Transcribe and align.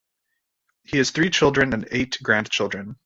He 0.83 0.97
has 0.97 1.11
three 1.11 1.29
children 1.29 1.73
and 1.73 1.87
eight 1.91 2.17
grandchildren. 2.23 2.95